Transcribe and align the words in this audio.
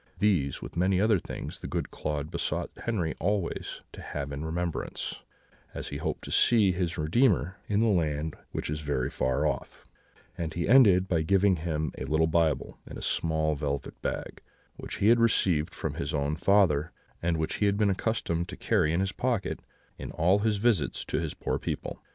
These, 0.17 0.63
with 0.63 0.75
many 0.75 0.99
other 0.99 1.19
things, 1.19 1.59
the 1.59 1.67
good 1.67 1.91
Claude 1.91 2.31
besought 2.31 2.71
Henri 2.87 3.13
always 3.19 3.81
to 3.91 4.01
have 4.01 4.31
in 4.31 4.43
remembrance, 4.43 5.19
as 5.75 5.89
he 5.89 5.97
hoped 5.97 6.23
to 6.23 6.31
see 6.31 6.71
his 6.71 6.97
Redeemer 6.97 7.57
in 7.67 7.81
the 7.81 7.85
land 7.85 8.35
which 8.51 8.67
is 8.71 8.79
very 8.79 9.11
far 9.11 9.45
off; 9.45 9.85
and 10.35 10.55
he 10.55 10.67
ended 10.67 11.07
by 11.07 11.21
giving 11.21 11.57
him 11.57 11.91
a 11.99 12.05
little 12.05 12.25
Bible, 12.25 12.79
in 12.89 12.97
a 12.97 13.01
small 13.03 13.53
velvet 13.53 14.01
bag, 14.01 14.41
which 14.75 14.95
he 14.95 15.09
had 15.09 15.19
received 15.19 15.75
from 15.75 15.93
his 15.93 16.15
own 16.15 16.35
father, 16.35 16.91
and 17.21 17.37
which 17.37 17.57
he 17.57 17.67
had 17.67 17.77
been 17.77 17.91
accustomed 17.91 18.49
to 18.49 18.57
carry 18.57 18.91
in 18.93 19.01
his 19.01 19.11
pocket 19.11 19.59
in 19.99 20.09
all 20.13 20.39
his 20.39 20.57
visits 20.57 21.05
to 21.05 21.19
his 21.19 21.35
poor 21.35 21.59
people. 21.59 22.01